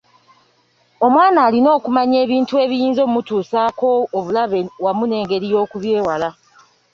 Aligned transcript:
Omwana 1.05 1.39
alina 1.47 1.69
okumanya 1.77 2.17
ebintu 2.25 2.53
ebiyinza 2.63 3.01
okumutuusaako 3.03 3.89
obulabe 4.17 4.59
wamu 4.83 5.03
n’engeri 5.07 5.45
y’okubyewala. 5.53 6.29